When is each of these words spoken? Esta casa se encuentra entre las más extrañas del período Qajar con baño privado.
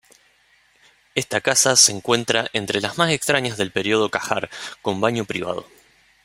Esta 1.13 1.41
casa 1.41 1.75
se 1.75 1.91
encuentra 1.91 2.49
entre 2.53 2.81
las 2.81 2.97
más 2.97 3.11
extrañas 3.11 3.55
del 3.57 3.71
período 3.71 4.09
Qajar 4.09 4.49
con 4.81 4.99
baño 4.99 5.25
privado. 5.25 5.67